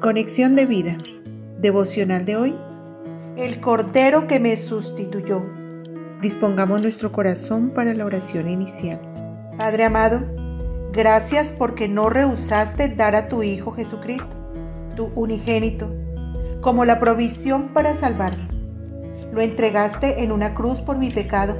Conexión 0.00 0.56
de 0.56 0.64
vida. 0.64 0.96
Devocional 1.58 2.24
de 2.24 2.34
hoy. 2.34 2.58
El 3.36 3.60
Cordero 3.60 4.26
que 4.26 4.40
me 4.40 4.56
sustituyó. 4.56 5.44
Dispongamos 6.22 6.80
nuestro 6.80 7.12
corazón 7.12 7.68
para 7.68 7.92
la 7.92 8.06
oración 8.06 8.48
inicial. 8.48 8.98
Padre 9.58 9.84
amado, 9.84 10.22
gracias 10.90 11.52
porque 11.52 11.86
no 11.86 12.08
rehusaste 12.08 12.88
dar 12.88 13.14
a 13.14 13.28
tu 13.28 13.42
Hijo 13.42 13.72
Jesucristo, 13.72 14.36
tu 14.96 15.12
unigénito, 15.14 15.94
como 16.62 16.86
la 16.86 16.98
provisión 16.98 17.68
para 17.74 17.92
salvarme. 17.92 18.48
Lo 19.34 19.42
entregaste 19.42 20.22
en 20.22 20.32
una 20.32 20.54
cruz 20.54 20.80
por 20.80 20.96
mi 20.96 21.10
pecado. 21.10 21.58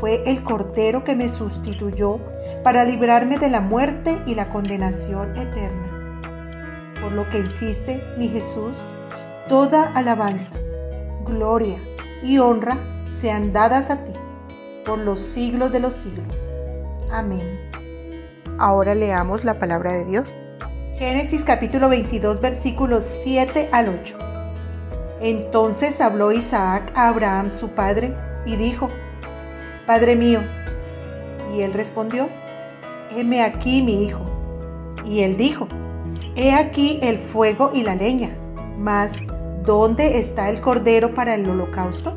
Fue 0.00 0.22
el 0.24 0.42
Cordero 0.42 1.04
que 1.04 1.16
me 1.16 1.28
sustituyó 1.28 2.18
para 2.64 2.84
librarme 2.84 3.38
de 3.38 3.50
la 3.50 3.60
muerte 3.60 4.22
y 4.26 4.34
la 4.34 4.48
condenación 4.48 5.36
eterna 5.36 5.87
por 7.08 7.16
lo 7.16 7.28
que 7.30 7.38
hiciste, 7.38 8.04
mi 8.18 8.28
Jesús, 8.28 8.84
toda 9.48 9.94
alabanza, 9.94 10.56
gloria 11.24 11.78
y 12.22 12.38
honra 12.38 12.76
sean 13.08 13.50
dadas 13.50 13.88
a 13.88 14.04
ti 14.04 14.12
por 14.84 14.98
los 14.98 15.18
siglos 15.18 15.72
de 15.72 15.80
los 15.80 15.94
siglos. 15.94 16.50
Amén. 17.10 17.70
Ahora 18.58 18.94
leamos 18.94 19.42
la 19.42 19.58
palabra 19.58 19.92
de 19.92 20.04
Dios. 20.04 20.34
Génesis 20.98 21.44
capítulo 21.44 21.88
22 21.88 22.42
versículos 22.42 23.06
7 23.06 23.70
al 23.72 23.88
8. 23.88 24.18
Entonces 25.22 26.02
habló 26.02 26.30
Isaac 26.30 26.92
a 26.94 27.08
Abraham 27.08 27.50
su 27.50 27.70
padre 27.70 28.14
y 28.44 28.56
dijo, 28.56 28.90
Padre 29.86 30.14
mío. 30.14 30.40
Y 31.56 31.62
él 31.62 31.72
respondió, 31.72 32.28
Heme 33.16 33.42
aquí 33.42 33.80
mi 33.80 34.04
hijo. 34.04 34.20
Y 35.06 35.22
él 35.22 35.38
dijo, 35.38 35.68
He 36.40 36.54
aquí 36.54 37.00
el 37.02 37.18
fuego 37.18 37.72
y 37.74 37.82
la 37.82 37.96
leña, 37.96 38.30
mas 38.78 39.22
¿dónde 39.64 40.20
está 40.20 40.50
el 40.50 40.60
cordero 40.60 41.12
para 41.12 41.34
el 41.34 41.50
holocausto? 41.50 42.14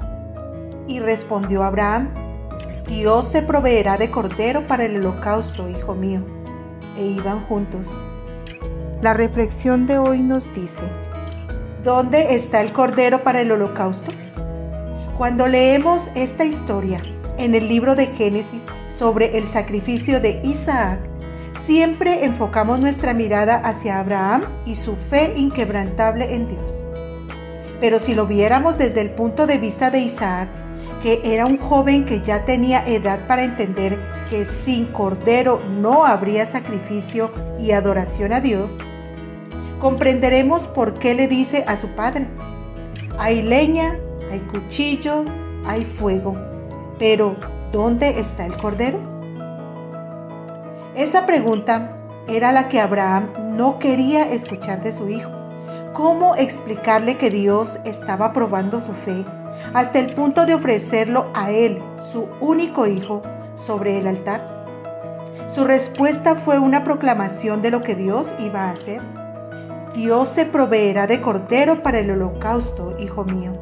Y 0.88 1.00
respondió 1.00 1.64
Abraham, 1.64 2.14
Dios 2.88 3.30
se 3.30 3.42
proveerá 3.42 3.98
de 3.98 4.12
cordero 4.12 4.68
para 4.68 4.86
el 4.86 4.98
holocausto, 4.98 5.68
hijo 5.68 5.96
mío. 5.96 6.22
E 7.00 7.04
iban 7.04 7.44
juntos. 7.48 7.88
La 9.02 9.16
reflexión 9.16 9.88
de 9.88 9.98
hoy 9.98 10.20
nos 10.20 10.54
dice, 10.54 10.84
¿dónde 11.84 12.36
está 12.36 12.62
el 12.62 12.74
cordero 12.74 13.24
para 13.24 13.42
el 13.42 13.52
holocausto? 13.52 14.12
Cuando 15.18 15.48
leemos 15.48 16.12
esta 16.14 16.46
historia 16.46 17.02
en 17.40 17.56
el 17.56 17.68
libro 17.68 17.96
de 17.96 18.06
Génesis 18.06 18.68
sobre 18.88 19.40
el 19.40 19.48
sacrificio 19.48 20.22
de 20.22 20.42
Isaac, 20.44 21.11
siempre 21.54 22.26
enfocamos 22.26 22.80
nuestra 22.80 23.14
mirada 23.14 23.56
hacia 23.58 24.00
Abraham 24.00 24.44
y 24.66 24.76
su 24.76 24.96
fe 24.96 25.34
inquebrantable 25.38 26.36
en 26.36 26.48
Dios. 26.48 26.86
Pero 27.80 28.00
si 28.00 28.14
lo 28.14 28.28
viéramos 28.28 28.78
desde 28.78 29.02
el 29.02 29.12
punto 29.12 29.48
de 29.48 29.58
vista 29.58 29.92
de 29.92 30.00
Isaac, 30.00 30.50
que 31.02 31.22
era 31.24 31.46
un 31.46 31.58
joven 31.58 32.06
que 32.06 32.22
ya 32.22 32.46
tenía 32.46 32.86
edad 32.88 33.28
para 33.28 33.44
entender 33.44 33.98
que 34.30 34.46
sin 34.46 34.86
cordero 34.86 35.60
no 35.68 36.06
habría 36.06 36.46
sacrificio 36.46 37.32
y 37.60 37.72
adoración 37.72 38.34
a 38.34 38.42
Dios, 38.42 38.78
comprenderemos 39.80 40.68
por 40.68 41.00
qué 41.00 41.16
le 41.16 41.28
dice 41.28 41.66
a 41.68 41.76
su 41.76 41.90
padre, 41.90 42.28
hay 43.18 43.42
leña, 43.42 43.96
hay 44.32 44.40
cuchillo, 44.40 45.26
hay 45.66 45.86
fuego, 45.86 46.38
pero 47.00 47.36
¿dónde 47.72 48.20
está 48.20 48.46
el 48.46 48.56
cordero? 48.56 49.11
Esa 50.96 51.26
pregunta 51.26 51.96
era 52.28 52.52
la 52.52 52.68
que 52.68 52.82
Abraham 52.82 53.30
no 53.56 53.80
quería 53.80 54.30
escuchar 54.30 54.84
de 54.84 54.92
su 54.92 55.08
hijo. 55.08 55.32
¿Cómo 55.94 56.36
explicarle 56.36 57.18
que 57.18 57.30
Dios 57.30 57.80
estaba 57.86 58.34
probando 58.34 58.82
su 58.82 58.92
fe 58.92 59.26
hasta 59.74 60.00
el 60.00 60.14
punto 60.14 60.46
de 60.46 60.54
ofrecerlo 60.54 61.28
a 61.34 61.52
él, 61.52 61.82
su 62.00 62.28
único 62.42 62.88
hijo, 62.88 63.22
sobre 63.56 64.00
el 64.00 64.08
altar? 64.08 64.66
Su 65.48 65.64
respuesta 65.64 66.36
fue 66.36 66.60
una 66.60 66.84
proclamación 66.84 67.62
de 67.62 67.72
lo 67.72 67.84
que 67.84 67.96
Dios 67.96 68.34
iba 68.40 68.64
a 68.66 68.72
hacer. 68.72 69.02
Dios 69.94 70.28
se 70.28 70.46
proveerá 70.46 71.08
de 71.08 71.22
cordero 71.22 71.84
para 71.84 72.00
el 72.00 72.12
holocausto, 72.12 72.98
hijo 73.00 73.24
mío. 73.24 73.54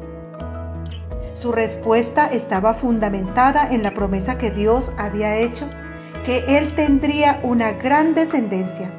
Su 1.34 1.52
respuesta 1.52 2.26
estaba 2.26 2.74
fundamentada 2.74 3.68
en 3.70 3.84
la 3.84 3.92
promesa 3.92 4.36
que 4.36 4.50
Dios 4.50 4.92
había 4.98 5.36
hecho 5.36 5.68
que 6.24 6.58
él 6.58 6.74
tendría 6.74 7.40
una 7.42 7.72
gran 7.72 8.14
descendencia, 8.14 8.90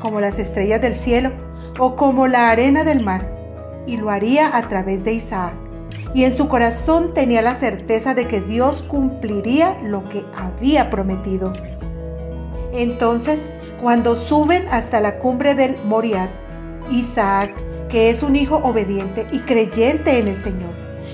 como 0.00 0.20
las 0.20 0.38
estrellas 0.38 0.80
del 0.80 0.96
cielo 0.96 1.30
o 1.78 1.96
como 1.96 2.26
la 2.26 2.50
arena 2.50 2.84
del 2.84 3.02
mar, 3.02 3.28
y 3.86 3.96
lo 3.96 4.10
haría 4.10 4.56
a 4.56 4.68
través 4.68 5.04
de 5.04 5.12
Isaac. 5.12 5.54
Y 6.14 6.24
en 6.24 6.34
su 6.34 6.48
corazón 6.48 7.14
tenía 7.14 7.42
la 7.42 7.54
certeza 7.54 8.14
de 8.14 8.26
que 8.26 8.40
Dios 8.40 8.82
cumpliría 8.82 9.78
lo 9.82 10.08
que 10.08 10.24
había 10.36 10.90
prometido. 10.90 11.52
Entonces, 12.72 13.48
cuando 13.80 14.16
suben 14.16 14.66
hasta 14.70 15.00
la 15.00 15.18
cumbre 15.18 15.54
del 15.54 15.76
Moriat, 15.84 16.30
Isaac, 16.90 17.54
que 17.88 18.10
es 18.10 18.22
un 18.22 18.36
hijo 18.36 18.56
obediente 18.56 19.26
y 19.32 19.40
creyente 19.40 20.18
en 20.18 20.28
el 20.28 20.36
Señor, 20.36 20.72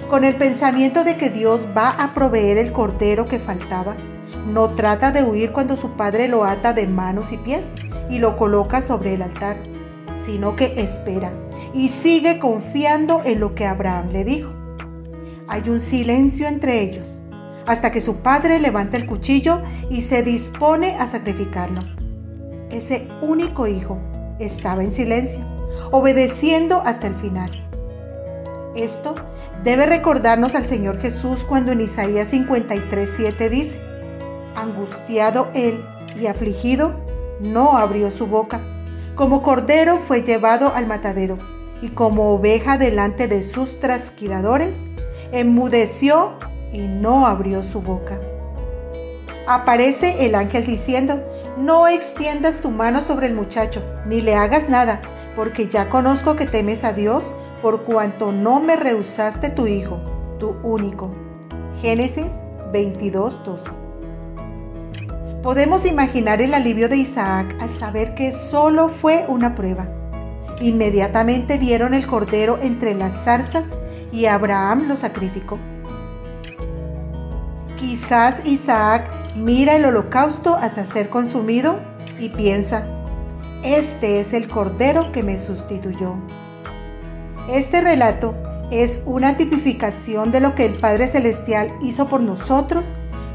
con 0.09 0.25
el 0.25 0.37
pensamiento 0.37 1.05
de 1.05 1.17
que 1.17 1.31
Dios 1.31 1.69
va 1.77 1.91
a 1.91 2.15
proveer 2.15 2.59
el 2.59 2.73
cordero 2.73 3.25
que 3.25 3.39
faltaba, 3.39 3.95
no 4.53 4.71
trata 4.71 5.11
de 5.13 5.23
huir 5.23 5.53
cuando 5.53 5.77
su 5.77 5.93
padre 5.93 6.29
lo 6.29 6.45
ata 6.45 6.73
de 6.73 6.87
manos 6.87 7.33
y 7.33 7.39
pies 7.39 7.67
y 8.11 8.19
lo 8.19 8.37
coloca 8.37 8.83
sobre 8.83 9.15
el 9.15 9.23
altar, 9.23 9.57
sino 10.15 10.57
que 10.57 10.81
espera 10.81 11.33
y 11.73 11.89
sigue 11.89 12.39
confiando 12.39 13.23
en 13.25 13.41
lo 13.41 13.55
que 13.55 13.67
Abraham 13.67 14.11
le 14.11 14.25
dijo. 14.25 14.53
Hay 15.49 15.69
un 15.69 15.81
silencio 15.81 16.47
entre 16.47 16.81
ellos, 16.81 17.21
hasta 17.67 17.93
que 17.93 18.01
su 18.01 18.19
padre 18.19 18.59
levanta 18.59 18.97
el 18.97 19.07
cuchillo 19.07 19.63
y 19.91 20.03
se 20.03 20.23
dispone 20.23 20.97
a 20.97 21.07
sacrificarlo. 21.07 21.83
Ese 22.71 23.09
único 23.21 23.67
hijo 23.67 23.99
estaba 24.39 24.83
en 24.83 24.93
silencio, 24.93 25.45
obedeciendo 25.91 26.83
hasta 26.85 27.07
el 27.07 27.15
final. 27.15 27.61
Esto 28.75 29.15
debe 29.63 29.87
recordarnos 29.87 30.55
al 30.55 30.67
Señor 30.67 31.01
Jesús 31.01 31.45
cuando 31.45 31.73
en 31.73 31.81
Isaías 31.81 32.33
53:7 32.33 33.49
dice, 33.49 33.94
Angustiado 34.57 35.49
él 35.55 35.85
y 36.21 36.27
afligido, 36.27 36.93
no 37.41 37.77
abrió 37.77 38.11
su 38.11 38.27
boca. 38.27 38.61
Como 39.15 39.43
cordero 39.43 39.99
fue 39.99 40.23
llevado 40.23 40.73
al 40.75 40.87
matadero, 40.87 41.39
y 41.83 41.89
como 41.89 42.33
oveja 42.35 42.79
delante 42.79 43.29
de 43.29 43.43
sus 43.43 43.81
trasquiladores, 43.81 44.77
enmudeció 45.33 46.33
y 46.73 46.79
no 46.79 47.27
abrió 47.27 47.63
su 47.63 47.81
boca. 47.83 48.19
Aparece 49.47 50.25
el 50.25 50.35
ángel 50.35 50.65
diciendo, 50.65 51.21
no 51.57 51.87
extiendas 51.87 52.61
tu 52.61 52.71
mano 52.71 53.03
sobre 53.03 53.27
el 53.27 53.35
muchacho, 53.35 53.83
ni 54.07 54.21
le 54.21 54.35
hagas 54.35 54.69
nada, 54.69 55.01
porque 55.37 55.69
ya 55.69 55.91
conozco 55.91 56.37
que 56.37 56.47
temes 56.47 56.85
a 56.85 56.93
Dios, 56.93 57.35
por 57.61 57.83
cuanto 57.83 58.33
no 58.33 58.61
me 58.61 58.77
rehusaste 58.77 59.51
tu 59.51 59.67
hijo, 59.67 60.01
tu 60.39 60.57
único. 60.63 61.11
Génesis 61.81 62.41
22:12 62.73 63.84
Podemos 65.45 65.85
imaginar 65.85 66.41
el 66.41 66.55
alivio 66.55 66.89
de 66.89 66.97
Isaac 66.97 67.55
al 67.61 67.75
saber 67.75 68.15
que 68.15 68.33
solo 68.33 68.89
fue 68.89 69.27
una 69.29 69.55
prueba. 69.55 69.87
Inmediatamente 70.63 71.59
vieron 71.59 71.93
el 71.93 72.07
cordero 72.07 72.59
entre 72.63 72.95
las 72.95 73.25
zarzas 73.25 73.67
y 74.11 74.25
Abraham 74.25 74.89
lo 74.89 74.97
sacrificó. 74.97 75.59
Quizás 77.77 78.47
Isaac 78.47 79.11
mira 79.37 79.77
el 79.77 79.85
holocausto 79.85 80.55
hasta 80.55 80.87
ser 80.87 81.11
consumido 81.11 81.79
y 82.19 82.31
piensa, 82.31 82.87
este 83.63 84.21
es 84.21 84.33
el 84.33 84.49
cordero 84.49 85.13
que 85.13 85.23
me 85.23 85.39
sustituyó. 85.39 86.15
Este 87.51 87.83
relato 87.83 88.35
es 88.71 89.03
una 89.05 89.37
tipificación 89.37 90.33
de 90.33 90.41
lo 90.41 90.55
que 90.55 90.65
el 90.65 90.73
Padre 90.73 91.07
Celestial 91.07 91.71
hizo 91.83 92.09
por 92.09 92.23
nosotros 92.23 92.83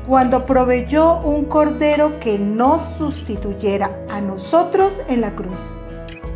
cuando 0.09 0.47
proveyó 0.47 1.19
un 1.19 1.45
cordero 1.45 2.19
que 2.19 2.39
nos 2.39 2.81
sustituyera 2.81 3.91
a 4.09 4.21
nosotros 4.21 5.03
en 5.07 5.21
la 5.21 5.35
cruz, 5.35 5.55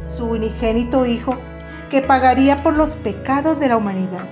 su 0.07 0.25
unigénito 0.25 1.07
Hijo 1.07 1.35
que 1.89 2.03
pagaría 2.03 2.61
por 2.61 2.75
los 2.75 2.91
pecados 2.91 3.59
de 3.59 3.69
la 3.69 3.77
humanidad. 3.77 4.25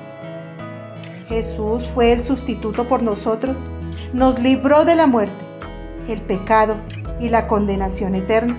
Jesús 1.28 1.88
fue 1.88 2.12
el 2.12 2.24
sustituto 2.24 2.88
por 2.88 3.02
nosotros, 3.02 3.58
nos 4.14 4.38
libró 4.38 4.86
de 4.86 4.96
la 4.96 5.08
muerte, 5.08 5.44
el 6.08 6.22
pecado 6.22 6.76
y 7.20 7.30
la 7.30 7.48
condenación 7.48 8.14
eterna. 8.14 8.56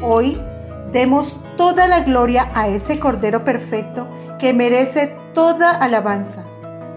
Hoy 0.00 0.40
demos 0.92 1.44
toda 1.56 1.88
la 1.88 2.04
gloria 2.04 2.52
a 2.54 2.68
ese 2.68 3.00
Cordero 3.00 3.42
perfecto 3.42 4.06
que 4.38 4.52
merece 4.52 5.12
toda 5.34 5.72
alabanza, 5.72 6.44